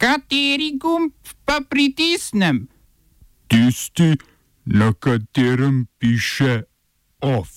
Kateri 0.00 0.78
gumb 0.80 1.12
pa 1.44 1.60
pritisnem? 1.60 2.64
Tisti, 3.52 4.16
na 4.64 4.94
katerem 4.96 5.84
piše 5.98 6.62
OF. 7.20 7.48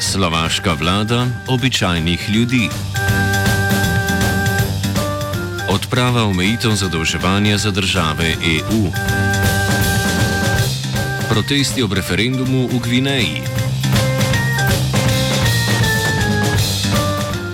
Slovaška 0.00 0.72
vlada 0.72 1.26
običajnih 1.48 2.30
ljudi. 2.34 2.68
Odprava 5.70 6.24
omejitev 6.26 6.74
zadolževanja 6.74 7.58
za 7.58 7.70
države 7.70 8.34
EU. 8.42 8.90
Protesti 11.28 11.82
ob 11.82 11.92
referendumu 11.92 12.66
v 12.66 12.80
Gvineji. 12.82 13.55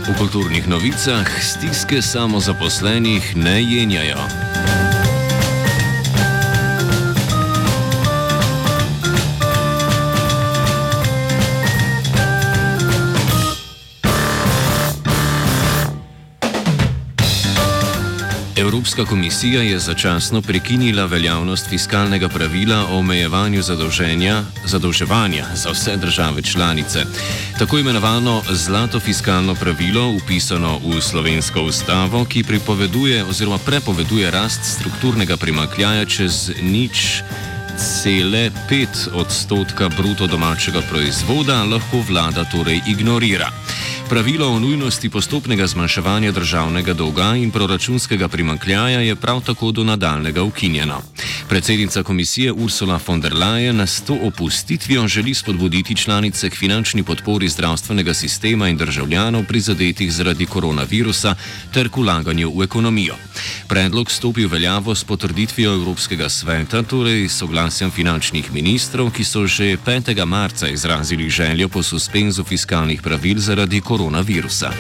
V 0.02 0.18
kulturnih 0.18 0.66
novicah 0.66 1.26
stiske 1.38 2.02
samozaposlenih 2.02 3.36
ne 3.36 3.62
jenjajo. 3.62 4.51
Evropska 18.72 19.04
komisija 19.04 19.62
je 19.62 19.78
začasno 19.78 20.42
prekinila 20.42 21.04
veljavnost 21.04 21.66
fiskalnega 21.68 22.28
pravila 22.28 22.86
o 22.90 22.98
omejevanju 22.98 23.62
zadolževanja 24.64 25.44
za 25.54 25.70
vse 25.70 25.96
države 25.96 26.42
članice. 26.42 27.04
Tako 27.58 27.78
imenovano 27.78 28.42
zlato 28.50 29.00
fiskalno 29.00 29.54
pravilo, 29.54 30.08
upisano 30.08 30.78
v 30.78 31.00
slovensko 31.00 31.62
ustavo, 31.62 32.24
ki 32.24 32.44
pripoveduje 32.44 33.24
oziroma 33.24 33.58
prepoveduje 33.58 34.30
rast 34.30 34.64
strukturnega 34.64 35.36
primakljaja 35.36 36.04
čez 36.04 36.50
nič. 36.62 37.22
Cele 37.76 38.50
pet 38.68 39.08
odstotka 39.14 39.88
bruto 39.88 40.26
domačega 40.26 40.80
proizvoda 40.90 41.64
lahko 41.64 42.00
vlada 42.08 42.44
torej 42.44 42.80
ignorira. 42.86 43.52
Pravilo 44.12 44.52
o 44.52 44.58
nujnosti 44.60 45.08
postopnega 45.08 45.66
zmanjševanja 45.66 46.32
državnega 46.36 46.92
dolga 46.92 47.30
in 47.36 47.50
proračunskega 47.50 48.28
primankljaja 48.28 49.00
je 49.00 49.16
prav 49.16 49.40
tako 49.40 49.70
do 49.72 49.84
nadaljnega 49.84 50.42
ukinjeno. 50.42 51.00
Predsednica 51.48 52.02
komisije 52.02 52.52
Ursula 52.52 53.00
von 53.06 53.20
der 53.20 53.32
Leyen 53.32 53.80
s 53.86 54.00
to 54.00 54.18
opustitvijo 54.22 55.08
želi 55.08 55.34
spodbuditi 55.34 55.96
članice 55.96 56.50
k 56.50 56.56
finančni 56.56 57.02
podpori 57.02 57.48
zdravstvenega 57.48 58.14
sistema 58.14 58.68
in 58.68 58.76
državljanov 58.76 59.44
prizadetih 59.48 60.12
zaradi 60.12 60.46
koronavirusa 60.46 61.34
ter 61.74 61.88
k 61.88 61.96
ulaganju 61.96 62.52
v 62.58 62.64
ekonomijo. 62.64 63.14
Predlog 63.68 64.10
stopi 64.10 64.44
v 64.44 64.52
veljavo 64.52 64.94
s 64.94 65.04
potrditvijo 65.04 65.72
Evropskega 65.72 66.28
sveta, 66.28 66.82
torej 66.82 67.28
soglasjem 67.28 67.90
finančnih 67.90 68.52
ministrov, 68.52 69.10
ki 69.10 69.24
so 69.24 69.46
že 69.46 69.76
5. 69.86 70.24
marca 70.24 70.68
izrazili 70.68 71.30
željo 71.30 71.68
po 71.68 71.82
suspenzu 71.82 72.44
fiskalnih 72.44 73.02
pravil 73.02 73.38
zaradi 73.38 73.80
koronavirusa 73.80 74.01
koronavirusa. 74.02 74.70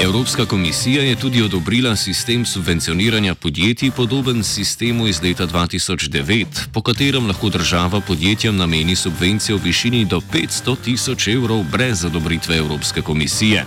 Evropska 0.00 0.46
komisija 0.46 1.02
je 1.02 1.16
tudi 1.16 1.42
odobrila 1.42 1.96
sistem 1.96 2.46
subvencioniranja 2.46 3.34
podjetij, 3.34 3.90
podoben 3.90 4.44
sistemu 4.44 5.06
iz 5.06 5.22
leta 5.22 5.46
2009, 5.46 6.44
po 6.72 6.80
katerem 6.80 7.26
lahko 7.26 7.48
država 7.48 8.00
podjetjem 8.00 8.56
nameni 8.56 8.96
subvencijo 8.96 9.56
v 9.56 9.62
višini 9.62 10.04
do 10.04 10.20
500 10.32 10.76
tisoč 10.84 11.28
evrov 11.28 11.62
brez 11.72 12.04
odobritve 12.04 12.56
Evropske 12.56 13.02
komisije. 13.02 13.64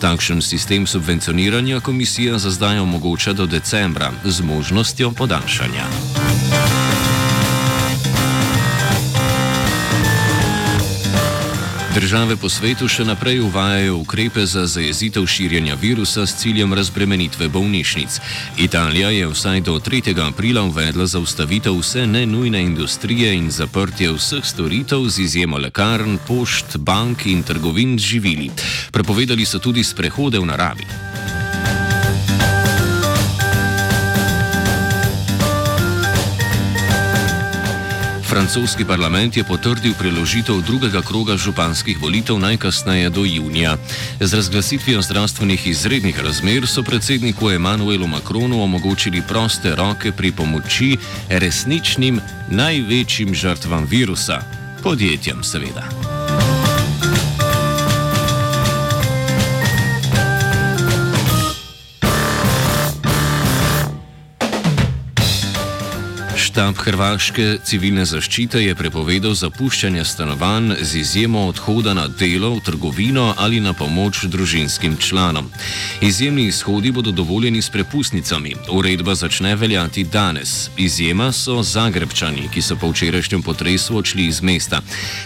Takšen 0.00 0.42
sistem 0.42 0.86
subvencioniranja 0.86 1.80
komisija 1.80 2.38
za 2.38 2.50
zdaj 2.50 2.78
omogoča 2.78 3.32
do 3.32 3.46
decembra 3.46 4.12
z 4.24 4.40
možnostjo 4.40 5.10
podaljšanja. 5.10 6.41
Države 11.94 12.38
po 12.40 12.48
svetu 12.48 12.86
še 12.88 13.04
naprej 13.04 13.42
uvajajo 13.44 13.98
ukrepe 14.00 14.46
za 14.48 14.62
zajezitev 14.66 15.26
širjenja 15.28 15.74
virusa 15.76 16.24
s 16.26 16.38
ciljem 16.40 16.72
razbremenitve 16.72 17.48
bolnišnic. 17.52 18.16
Italija 18.56 19.10
je 19.10 19.26
vsaj 19.28 19.60
do 19.60 19.76
3. 19.76 20.16
aprila 20.24 20.62
uvedla 20.62 21.06
zaustavitev 21.06 21.76
vse 21.76 22.06
nenujne 22.06 22.62
industrije 22.62 23.34
in 23.36 23.50
zaprtje 23.50 24.12
vseh 24.12 24.44
storitev 24.44 25.04
z 25.08 25.18
izjemo 25.18 25.58
lekarn, 25.58 26.16
pošt, 26.28 26.76
bank 26.76 27.26
in 27.26 27.42
trgovin 27.42 27.98
z 27.98 28.02
živili. 28.02 28.50
Prepovedali 28.92 29.44
so 29.44 29.58
tudi 29.58 29.84
sprehode 29.84 30.40
v 30.40 30.48
naravi. 30.48 30.88
Francoski 38.32 38.84
parlament 38.84 39.36
je 39.36 39.44
potrdil 39.44 39.92
preložitev 39.92 40.62
drugega 40.64 41.02
kroga 41.04 41.36
županskih 41.36 42.00
volitev 42.00 42.38
najkasneje 42.38 43.10
do 43.10 43.24
junija. 43.24 43.76
Z 44.20 44.34
razglasitvijo 44.34 45.02
zdravstvenih 45.02 45.66
izrednih 45.66 46.20
razmer 46.24 46.66
so 46.66 46.82
predsedniku 46.82 47.50
Emanuelu 47.50 48.06
Macronu 48.06 48.62
omogočili 48.62 49.22
proste 49.28 49.74
roke 49.76 50.12
pri 50.12 50.32
pomoči 50.32 50.96
resničnim 51.28 52.20
največjim 52.48 53.34
žrtvam 53.34 53.86
virusa, 53.90 54.40
podjetjem 54.82 55.44
seveda. 55.44 56.11
Štab 66.52 66.76
Hrvaške 66.84 67.44
civilne 67.64 68.02
zaščite 68.04 68.60
je 68.60 68.74
prepovedal 68.76 69.32
zapuščanje 69.32 70.02
stanovanj 70.04 70.74
z 70.84 70.98
izjemo 71.00 71.46
odhoda 71.48 71.94
na 71.96 72.02
delo, 72.12 72.50
v 72.58 72.60
trgovino 72.66 73.30
ali 73.40 73.60
na 73.64 73.72
pomoč 73.72 74.26
družinskim 74.28 74.98
članom. 75.00 75.48
Izjemni 76.04 76.44
izhodi 76.50 76.92
bodo 76.92 77.08
dovoljeni 77.10 77.62
s 77.62 77.72
prepustnicami. 77.72 78.52
Uredba 78.68 79.14
začne 79.14 79.54
veljati 79.56 80.04
danes. 80.04 80.68
Izjema 80.76 81.30
so 81.32 81.62
zagrebčani, 81.62 82.50
ki 82.52 82.62
so 82.62 82.76
po 82.76 82.92
včerajšnjem 82.92 83.42
potresu 83.42 83.96
odšli 83.96 84.26
iz 84.26 84.42
mesta. 84.42 84.82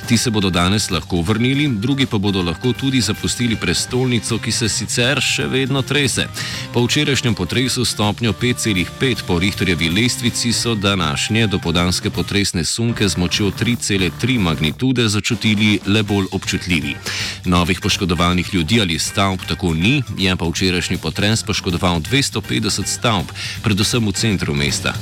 Ti 0.07 0.19
se 0.19 0.31
bodo 0.31 0.51
danes 0.51 0.91
lahko 0.95 1.25
vrnili, 1.27 1.67
drugi 1.69 2.07
pa 2.07 2.23
bodo 2.23 2.43
lahko 2.43 2.71
tudi 2.73 3.01
zapustili 3.01 3.57
prestolnico, 3.57 4.39
ki 4.39 4.53
se 4.53 4.69
sicer 4.69 5.19
še 5.19 5.51
vedno 5.51 5.83
trese. 5.83 6.31
Po 6.71 6.87
včerajšnjem 6.87 7.35
potresu 7.35 7.85
stopnjo 7.85 8.33
5,5 8.33 9.27
po 9.27 9.43
Richterjevi 9.43 9.91
lestvici 9.91 10.53
so 10.53 10.75
današnji 10.75 11.16
današnje 11.17 11.47
dopodanske 11.47 12.11
potresne 12.11 12.65
sunke 12.65 13.09
z 13.09 13.17
močjo 13.17 13.47
3,3 13.47 14.39
magnitude 14.39 15.09
začutili 15.09 15.79
le 15.87 16.03
bolj 16.03 16.27
občutljivi. 16.33 16.97
Novih 17.45 17.81
poškodovanih 17.81 18.55
ljudi 18.55 18.81
ali 18.81 18.99
stavb 18.99 19.41
tako 19.49 19.75
ni, 19.75 20.03
je 20.19 20.37
pa 20.37 20.45
včerajšnji 20.45 20.99
potres 20.99 21.43
poškodoval 21.43 22.01
250 22.01 22.87
stavb, 22.87 23.33
predvsem 23.63 24.07
v 24.07 24.13
centru 24.13 24.55
mesta. 24.55 24.93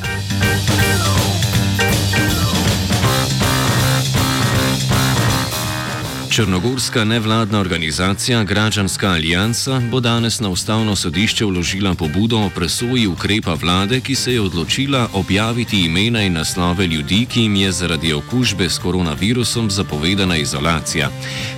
Črnogorska 6.34 7.04
nevladna 7.04 7.60
organizacija 7.60 8.44
Građanska 8.44 9.10
alijansa 9.10 9.80
bo 9.90 10.00
danes 10.00 10.40
na 10.40 10.48
ustavno 10.48 10.96
sodišče 10.96 11.44
vložila 11.44 11.94
pobudo 11.94 12.38
o 12.38 12.50
presoji 12.50 13.06
ukrepa 13.06 13.54
vlade, 13.54 14.00
ki 14.00 14.14
se 14.14 14.32
je 14.32 14.40
odločila 14.40 15.08
objaviti 15.12 15.84
imena 15.84 16.22
in 16.22 16.32
naslove 16.32 16.86
ljudi, 16.86 17.26
ki 17.26 17.42
jim 17.42 17.56
je 17.56 17.72
zaradi 17.72 18.12
okužbe 18.12 18.70
s 18.70 18.78
koronavirusom 18.78 19.70
zapovedana 19.70 20.36
izolacija. 20.36 21.10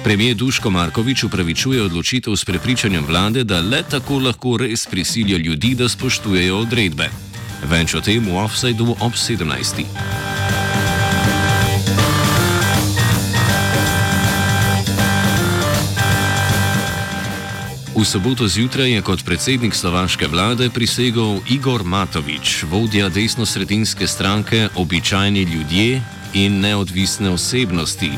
Premijer 0.05 0.37
Duško 0.37 0.71
Markovič 0.71 1.25
upravičuje 1.25 1.83
odločitev 1.83 2.37
s 2.37 2.45
prepričanjem 2.45 3.07
vlade, 3.07 3.45
da 3.45 3.61
le 3.61 3.83
tako 3.91 4.19
lahko 4.19 4.57
res 4.57 4.87
prisilja 4.87 5.39
ljudi, 5.39 5.75
da 5.75 5.89
spoštujejo 5.89 6.59
odredbe. 6.59 7.11
Več 7.65 7.95
o 7.95 8.01
tem 8.01 8.29
v 8.29 8.37
offsajdu 8.45 8.97
ob 9.01 9.13
17. 9.13 10.36
V 17.97 18.05
soboto 18.05 18.45
zjutraj 18.49 18.93
je 18.93 19.03
kot 19.03 19.25
predsednik 19.25 19.75
slovaške 19.75 20.27
vlade 20.29 20.69
prisegel 20.71 21.41
Igor 21.49 21.81
Matovič, 21.85 22.69
vodja 22.69 23.09
desno-sredinske 23.09 24.07
stranke 24.07 24.69
Običajni 24.77 25.43
ljudje 25.43 26.03
in 26.35 26.61
neodvisne 26.61 27.31
osebnosti, 27.31 28.11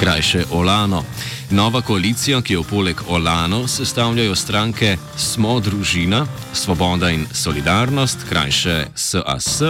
krajše 0.00 0.44
Olano. 0.50 1.04
Nova 1.50 1.82
koalicija, 1.82 2.40
ki 2.42 2.52
jo 2.52 2.62
poleg 2.62 2.96
Olano 3.08 3.68
sestavljajo 3.68 4.34
stranke 4.34 4.96
Smo 5.16 5.60
družina, 5.60 6.26
Svoboda 6.52 7.10
in 7.10 7.26
solidarnost, 7.32 8.24
krajše 8.28 8.86
SAS 8.94 9.62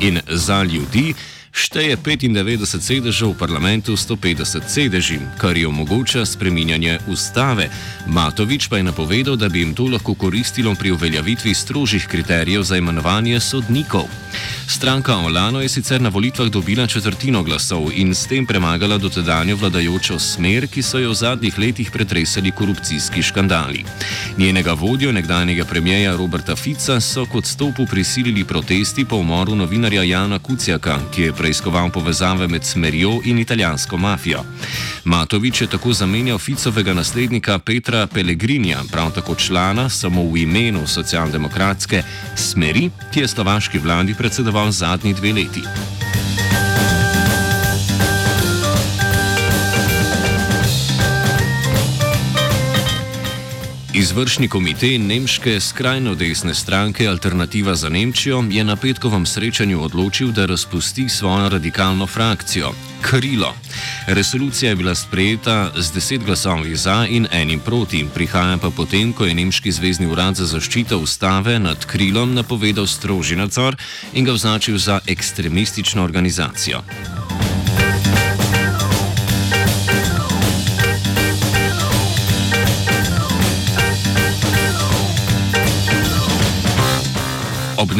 in 0.00 0.20
Za 0.28 0.62
ljudi, 0.62 1.14
Šteje 1.50 1.98
95 1.98 2.78
sedežev 2.78 3.34
v 3.34 3.38
parlamentu, 3.42 3.98
150 3.98 4.70
sedeži, 4.70 5.18
kar 5.34 5.58
je 5.58 5.66
omogoča 5.66 6.22
spreminjanje 6.22 7.02
ustave. 7.10 7.66
Matovič 8.06 8.70
pa 8.70 8.78
je 8.78 8.86
napovedal, 8.86 9.36
da 9.36 9.50
bi 9.50 9.66
jim 9.66 9.74
to 9.74 9.90
lahko 9.90 10.14
koristilo 10.14 10.74
pri 10.78 10.94
uveljavitvi 10.94 11.54
strožjih 11.54 12.06
kriterijev 12.06 12.62
za 12.62 12.78
imenovanje 12.78 13.40
sodnikov. 13.40 14.06
Stranka 14.70 15.16
Olano 15.16 15.60
je 15.60 15.68
sicer 15.68 16.00
na 16.00 16.08
volitvah 16.08 16.48
dobila 16.48 16.86
četrtino 16.86 17.42
glasov 17.42 17.90
in 17.94 18.14
s 18.14 18.26
tem 18.26 18.46
premagala 18.46 18.98
dotedanjo 18.98 19.56
vladajočo 19.56 20.18
smer, 20.18 20.66
ki 20.70 20.82
so 20.82 20.98
jo 20.98 21.10
v 21.10 21.14
zadnjih 21.14 21.58
letih 21.58 21.90
pretresali 21.90 22.50
korupcijski 22.50 23.22
škandali. 23.22 23.84
Njenega 24.38 24.72
vodjo, 24.72 25.12
nekdanjega 25.12 25.64
premijeja 25.64 26.16
Roberta 26.16 26.56
Fica, 26.56 27.00
so 27.00 27.26
kot 27.26 27.46
stopu 27.46 27.86
prisilili 27.86 28.44
protesti 28.44 29.04
po 29.04 29.16
umoru 29.16 29.54
novinarja 29.54 30.02
Jana 30.02 30.38
Kucijaka, 30.38 30.98
ki 31.14 31.22
je 31.22 31.32
preiskoval 31.32 31.90
povezave 31.90 32.48
med 32.48 32.64
smerjo 32.64 33.20
in 33.24 33.38
italijansko 33.38 33.96
mafijo. 33.96 34.44
Matovič 35.04 35.60
je 35.60 35.66
tako 35.66 35.92
zamenjal 35.92 36.38
Ficovega 36.38 36.94
naslednika 36.94 37.58
Petra 37.58 38.06
Pellegrinja, 38.06 38.78
prav 38.92 39.10
tako 39.10 39.34
člana 39.34 39.88
samo 39.88 40.22
v 40.22 40.36
imenu 40.36 40.86
socialdemokratske 40.86 42.02
smeri, 42.36 42.90
ki 43.12 43.20
je 43.20 43.28
slovaški 43.28 43.78
vladi 43.78 44.14
predsedoval 44.14 44.59
zadnji 44.68 45.14
dve 45.14 45.32
leti. 45.32 45.62
Izvršni 53.94 54.48
komitej 54.48 54.98
nemške 54.98 55.60
skrajno 55.60 56.14
desne 56.14 56.54
stranke 56.54 57.08
Alternativa 57.08 57.74
za 57.74 57.88
Nemčijo 57.88 58.44
je 58.50 58.64
na 58.64 58.76
petkovem 58.76 59.26
srečanju 59.26 59.82
odločil, 59.82 60.30
da 60.32 60.46
razpusti 60.46 61.08
svojo 61.08 61.48
radikalno 61.48 62.06
frakcijo 62.06 62.70
Krilo. 63.02 63.54
Resolucija 64.06 64.70
je 64.70 64.76
bila 64.76 64.94
sprejeta 64.94 65.72
z 65.76 65.92
deset 65.92 66.24
glasovi 66.24 66.76
za 66.76 67.06
in 67.10 67.26
enim 67.32 67.60
proti, 67.60 68.06
prihaja 68.14 68.58
pa 68.58 68.70
potem, 68.70 69.12
ko 69.12 69.26
je 69.26 69.34
Nemški 69.34 69.72
zvezdni 69.72 70.06
urad 70.06 70.36
za 70.36 70.46
zaščito 70.46 70.98
ustave 70.98 71.58
nad 71.58 71.86
Krilom 71.86 72.34
napovedal 72.34 72.86
strožji 72.86 73.36
nadzor 73.36 73.76
in 74.12 74.24
ga 74.24 74.32
označil 74.32 74.78
za 74.78 75.00
ekstremistično 75.06 76.04
organizacijo. 76.04 76.82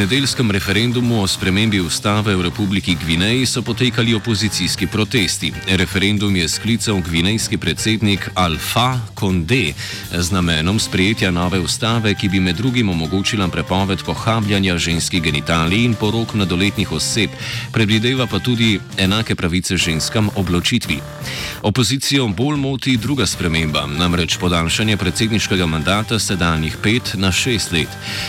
Nedeljskem 0.01 0.51
referendumu 0.51 1.23
o 1.23 1.27
spremembi 1.27 1.81
ustave 1.81 2.37
v 2.37 2.43
Republiki 2.43 2.97
Gvineji 3.05 3.47
so 3.47 3.63
potekali 3.63 4.15
opozicijski 4.15 4.87
protesti. 4.87 5.53
Referendum 5.69 6.37
je 6.37 6.49
sklical 6.49 7.01
gvinejski 7.01 7.59
predsednik 7.59 8.31
Alfa 8.35 8.99
Conde 9.19 9.73
z 10.13 10.31
namenom 10.33 10.79
sprejetja 10.81 11.31
nove 11.31 11.61
ustave, 11.61 12.15
ki 12.15 12.29
bi 12.29 12.41
med 12.41 12.57
drugim 12.57 12.89
omogočila 12.89 13.49
prepoved 13.49 14.03
pohabljanja 14.07 14.79
ženskih 14.79 15.23
genitalij 15.23 15.85
in 15.85 15.95
porok 15.95 16.35
mladoletnih 16.35 16.93
oseb, 16.93 17.31
predvideva 17.73 18.27
pa 18.27 18.39
tudi 18.39 18.81
enake 18.97 19.35
pravice 19.35 19.77
ženskam 19.77 20.31
obločitvi. 20.37 21.01
Opozicijo 21.63 22.29
bolj 22.29 22.57
moti 22.57 22.97
druga 22.97 23.27
sprememba, 23.27 23.87
namreč 23.87 24.39
podaljšanje 24.39 24.97
predsedniškega 24.97 25.67
mandata 25.67 26.19
sedanjih 26.19 26.77
pet 26.83 27.15
na 27.15 27.33
šest 27.33 27.73
let. 27.73 27.89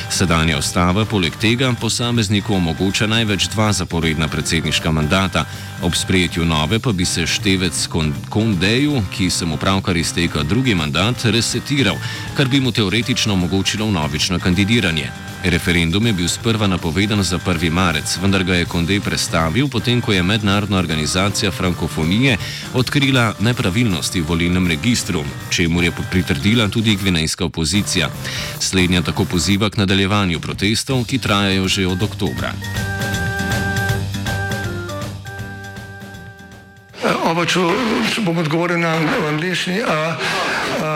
Sedanja 0.10 0.58
ustava 0.58 1.06
poleg 1.06 1.36
tega 1.40 1.61
posamezniku 1.82 2.56
omogoča 2.56 3.08
največ 3.08 3.48
dva 3.54 3.72
zaporedna 3.74 4.28
predsedniška 4.28 4.92
mandata, 4.92 5.46
ob 5.84 5.96
sprejetju 5.96 6.46
nove 6.46 6.80
pa 6.80 6.92
bi 6.92 7.06
se 7.06 7.28
števec 7.28 7.88
Kondeju, 8.30 9.04
ki 9.14 9.30
se 9.30 9.46
mu 9.46 9.58
pravkar 9.58 9.98
izteka 9.98 10.44
drugi 10.44 10.76
mandat, 10.76 11.26
resetiral, 11.26 11.98
kar 12.38 12.48
bi 12.48 12.60
mu 12.60 12.72
teoretično 12.72 13.34
omogočilo 13.34 13.92
novično 13.92 14.40
kandidiranje. 14.40 15.31
Referendum 15.44 16.06
je 16.06 16.14
bil 16.14 16.28
sprva 16.28 16.68
napovedan 16.68 17.24
za 17.24 17.40
1. 17.40 17.72
marec, 17.72 18.18
vendar 18.22 18.44
ga 18.44 18.56
je 18.56 18.66
Kondej 18.66 19.00
prestavil, 19.02 19.68
potem 19.68 20.02
ko 20.02 20.14
je 20.14 20.24
mednarodna 20.24 20.78
organizacija 20.78 21.52
frankofonije 21.52 22.38
odkrila 22.74 23.34
nepravilnosti 23.40 24.22
v 24.22 24.28
volilnem 24.28 24.68
registru, 24.68 25.24
čemu 25.50 25.82
je 25.84 25.92
pritrdila 26.12 26.68
tudi 26.68 26.96
gvinejska 26.96 27.46
opozicija. 27.46 28.10
Slednja 28.60 29.02
tako 29.02 29.26
poziva 29.26 29.70
k 29.70 29.78
nadaljevanju 29.78 30.40
protestov, 30.40 31.06
ki 31.06 31.18
trajajo 31.18 31.68
že 31.68 31.88
od 31.88 32.04
oktobra. 32.04 32.54
Oba, 37.26 37.46
če, 37.46 37.60
če 38.14 38.22
bom 38.22 38.38
odgovoril 38.38 38.78
na 38.78 38.94
angliški. 39.32 39.82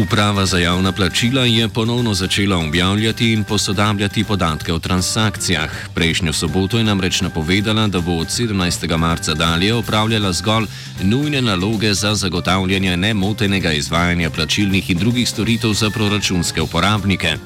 Uprava 0.00 0.46
za 0.46 0.58
javna 0.58 0.92
plačila 0.92 1.44
je 1.44 1.68
ponovno 1.68 2.14
začela 2.14 2.56
objavljati 2.56 3.32
in 3.32 3.44
posodabljati 3.44 4.24
podatke 4.24 4.72
o 4.72 4.78
transakcijah. 4.78 5.70
Prejšnjo 5.94 6.32
soboto 6.32 6.78
je 6.78 6.84
namreč 6.84 7.20
napovedala, 7.20 7.86
da 7.86 8.00
bo 8.00 8.12
od 8.12 8.26
17. 8.26 8.96
marca 8.96 9.34
dalje 9.34 9.74
opravljala 9.74 10.32
zgolj 10.32 10.66
nujne 11.02 11.42
naloge 11.42 11.94
za 11.94 12.14
zagotavljanje 12.14 12.96
nemotenega 12.96 13.72
izvajanja 13.72 14.30
plačilnih 14.30 14.90
in 14.90 14.98
drugih 14.98 15.28
storitev 15.28 15.72
za 15.72 15.90
proračunske 15.90 16.62
uporabnike. 16.62 17.36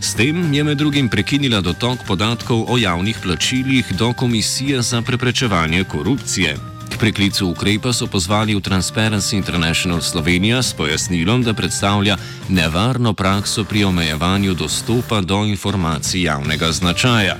S 0.00 0.14
tem 0.14 0.54
je 0.54 0.64
med 0.64 0.78
drugim 0.78 1.08
prekinila 1.08 1.60
dotok 1.60 1.98
podatkov 2.06 2.64
o 2.68 2.78
javnih 2.78 3.18
plačilih 3.22 3.92
do 3.92 4.12
Komisije 4.12 4.82
za 4.82 5.02
preprečevanje 5.02 5.84
korupcije. 5.84 6.69
Preklicu 7.00 7.56
ukrepa 7.56 7.92
so 7.96 8.04
pozvali 8.06 8.52
v 8.52 8.60
Transparency 8.60 9.40
International 9.40 10.04
Slovenija 10.04 10.62
s 10.62 10.76
pojasnilom, 10.76 11.42
da 11.42 11.54
predstavlja 11.56 12.16
nevarno 12.48 13.12
prakso 13.16 13.64
pri 13.64 13.84
omejevanju 13.84 14.54
dostopa 14.54 15.20
do 15.20 15.44
informacij 15.48 16.22
javnega 16.22 16.72
značaja. 16.72 17.36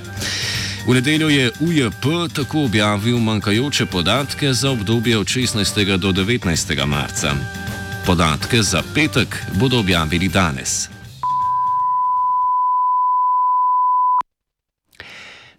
V 0.88 0.94
nedeljo 0.94 1.28
je 1.28 1.52
UJP 1.60 2.32
tako 2.32 2.64
objavil 2.64 3.18
manjkajoče 3.18 3.86
podatke 3.86 4.52
za 4.52 4.70
obdobje 4.70 5.18
od 5.18 5.26
16. 5.26 5.96
do 5.96 6.12
19. 6.12 6.86
marca. 6.86 7.34
Podatke 8.06 8.62
za 8.62 8.82
petek 8.94 9.36
bodo 9.60 9.78
objavili 9.78 10.28
danes. 10.28 10.99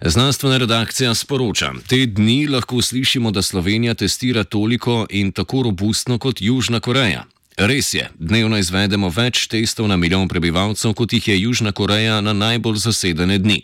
Znanstvena 0.06 0.58
redakcija 0.58 1.16
sporoča: 1.16 1.74
Te 1.88 2.06
dni 2.06 2.48
lahko 2.48 2.82
slišimo, 2.82 3.32
da 3.32 3.42
Slovenija 3.42 3.94
testira 3.94 4.44
toliko 4.44 5.06
in 5.10 5.32
tako 5.32 5.64
robustno 5.64 6.18
kot 6.18 6.42
Južna 6.42 6.80
Koreja. 6.80 7.26
Res 7.58 7.94
je, 7.94 8.06
dnevno 8.16 8.56
izvedemo 8.56 9.10
več 9.12 9.44
testov 9.52 9.90
na 9.92 9.98
milijon 10.00 10.30
prebivalcev, 10.32 10.94
kot 10.96 11.12
jih 11.12 11.26
je 11.28 11.36
Južna 11.36 11.74
Koreja 11.76 12.22
na 12.24 12.32
najbolj 12.32 12.78
zasedene 12.80 13.36
dni. 13.44 13.58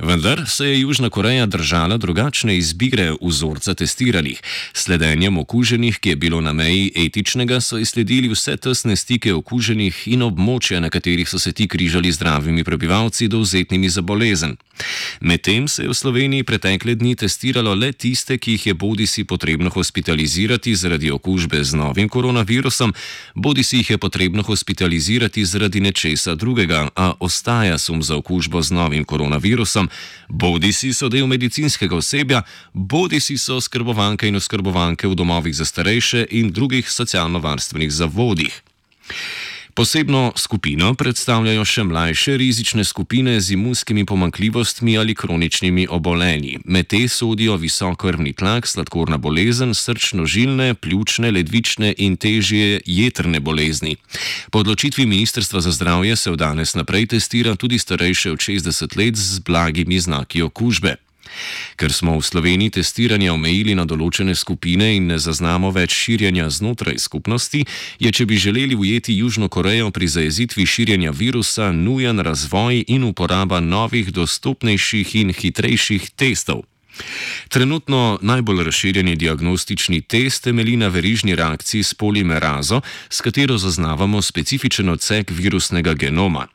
Vendar 0.00 0.42
se 0.44 0.68
je 0.68 0.80
Južna 0.80 1.08
Koreja 1.08 1.46
držala 1.46 1.96
drugačne 1.96 2.58
izbire 2.58 3.14
vzorca 3.16 3.74
testiranih. 3.74 4.42
Sledenjem 4.76 5.38
okuženih, 5.40 5.98
ki 5.98 6.12
je 6.12 6.16
bilo 6.16 6.40
na 6.44 6.52
meji 6.52 6.92
etičnega, 7.06 7.62
so 7.64 7.78
izsledili 7.80 8.28
vse 8.28 8.58
tesne 8.60 8.96
stike 8.96 9.32
okuženih 9.32 10.02
in 10.12 10.26
območja, 10.28 10.80
na 10.84 10.92
katerih 10.92 11.28
so 11.28 11.40
se 11.40 11.52
ti 11.56 11.68
križali 11.68 12.12
zdravimi 12.12 12.64
prebivalci, 12.64 13.28
dovzetnimi 13.28 13.88
za 13.88 14.04
bolezen. 14.04 14.58
Medtem 15.20 15.68
se 15.68 15.82
je 15.82 15.88
v 15.88 15.94
Sloveniji 15.94 16.44
pretekle 16.44 16.94
dni 16.94 17.16
testiralo 17.16 17.74
le 17.74 17.92
tiste, 17.92 18.38
ki 18.38 18.52
jih 18.56 18.66
je 18.66 18.74
bodi 18.74 19.06
si 19.06 19.24
potrebno 19.24 19.70
hospitalizirati 19.70 20.74
zaradi 20.74 21.10
okužbe 21.10 21.64
z 21.64 21.76
novim 21.76 22.08
koronavirusom, 22.08 22.94
bodi 23.34 23.62
si 23.62 23.76
jih 23.76 23.90
je 23.90 23.98
potrebno 23.98 24.42
hospitalizirati 24.42 25.44
zaradi 25.44 25.80
nečesa 25.80 26.34
drugega, 26.34 26.88
a 26.96 27.12
ostaja 27.20 27.78
sum 27.78 28.02
za 28.02 28.16
okužbo 28.16 28.62
z 28.62 28.70
novim 28.70 29.04
koronavirusom, 29.04 29.88
bodi 30.28 30.72
si 30.72 30.92
so 30.92 31.08
del 31.08 31.26
medicinskega 31.26 31.96
osebja, 31.96 32.42
bodi 32.72 33.20
si 33.20 33.38
so 33.38 33.60
skrbovanke 33.60 34.28
in 34.28 34.36
oskrbovanke 34.36 35.08
v 35.08 35.14
domovih 35.14 35.56
za 35.56 35.64
starejše 35.64 36.26
in 36.30 36.52
drugih 36.52 36.90
socialno-varstvenih 36.90 37.90
zavodih. 37.90 38.62
Posebno 39.74 40.32
skupino 40.36 40.94
predstavljajo 40.94 41.64
še 41.64 41.82
mlajše 41.86 42.36
rizične 42.36 42.84
skupine 42.84 43.36
z 43.40 43.54
imunskimi 43.54 44.04
pomankljivostmi 44.04 44.96
ali 44.98 45.14
kroničnimi 45.14 45.86
obolenji. 45.90 46.58
Med 46.64 46.86
te 46.90 47.08
sodijo 47.08 47.56
visok 47.56 47.98
krvni 48.00 48.32
tlak, 48.32 48.66
sladkorna 48.66 49.18
bolezen, 49.18 49.74
srčno-žilne, 49.74 50.74
pljučne, 50.74 51.30
ledvične 51.30 51.94
in 51.98 52.16
težje 52.16 52.80
jetrne 52.86 53.40
bolezni. 53.40 53.96
Po 54.50 54.64
odločitvi 54.64 55.06
Ministrstva 55.06 55.60
za 55.60 55.70
zdravje 55.70 56.16
se 56.16 56.30
od 56.30 56.38
danes 56.38 56.74
naprej 56.74 57.06
testira 57.06 57.54
tudi 57.54 57.78
starejše 57.78 58.32
od 58.32 58.38
60 58.38 58.96
let 58.96 59.16
z 59.16 59.38
blagimi 59.38 60.00
znaki 60.00 60.42
okužbe. 60.42 60.96
Ker 61.76 61.92
smo 61.92 62.18
v 62.18 62.24
Sloveniji 62.24 62.70
testiranje 62.80 63.30
omejili 63.32 63.74
na 63.74 63.84
določene 63.84 64.34
skupine 64.34 64.96
in 64.96 65.06
ne 65.12 65.18
zaznamo 65.18 65.70
več 65.70 65.94
širjenja 65.94 66.50
znotraj 66.50 66.98
skupnosti, 66.98 67.64
je, 67.98 68.10
če 68.12 68.26
bi 68.26 68.36
želeli 68.36 68.76
ujeti 68.76 69.16
Južno 69.16 69.48
Korejo 69.48 69.90
pri 69.90 70.08
zajezitvi 70.08 70.66
širjenja 70.66 71.10
virusa, 71.10 71.72
nujen 71.72 72.20
razvoj 72.20 72.84
in 72.88 73.04
uporaba 73.04 73.60
novih, 73.60 74.12
dostopnejših 74.12 75.16
in 75.22 75.32
hitrejših 75.32 76.10
testov. 76.16 76.66
Trenutno 77.48 78.18
najbolj 78.22 78.64
razširjeni 78.64 79.16
diagnostični 79.16 80.00
test 80.00 80.44
temelji 80.44 80.76
na 80.76 80.88
verižni 80.88 81.34
reakciji 81.34 81.82
s 81.82 81.94
polimerazo, 81.94 82.80
s 83.08 83.20
katero 83.20 83.58
zaznavamo 83.58 84.22
specifičen 84.22 84.88
odsek 84.88 85.30
virusnega 85.30 85.94
genoma. 85.94 86.46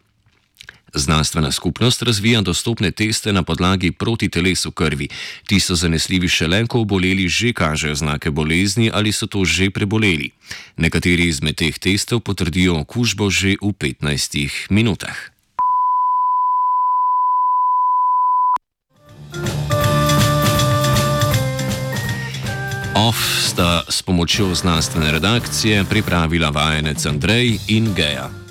Znanstvena 0.96 1.52
skupnost 1.52 2.02
razvija 2.02 2.42
dostopne 2.42 2.92
teste 2.92 3.34
na 3.34 3.44
podlagi 3.44 3.92
protiteles 3.92 4.66
v 4.66 4.72
krvi. 4.72 5.08
Ti 5.48 5.60
so 5.60 5.76
zanesljivi 5.76 6.28
šele, 6.28 6.68
ko 6.68 6.80
oboleli 6.80 7.28
že 7.28 7.54
kažejo 7.54 7.96
znake 7.96 8.32
bolezni 8.32 8.92
ali 8.94 9.12
so 9.12 9.28
to 9.28 9.46
že 9.46 9.70
preboleli. 9.70 10.32
Nekateri 10.78 11.28
izmed 11.28 11.56
teh 11.56 11.80
testov 11.80 12.20
potrdijo 12.20 12.80
okužbo 12.80 13.30
že 13.30 13.60
v 13.62 13.74
15 13.76 14.72
minutah. 14.72 15.36
OF 22.96 23.20
sta 23.44 23.84
s 23.90 24.02
pomočjo 24.02 24.56
znanstvene 24.56 25.12
redakcije 25.12 25.84
pripravila 25.84 26.50
vajenec 26.50 27.06
Andrej 27.06 27.60
in 27.68 27.94
Geja. 27.94 28.45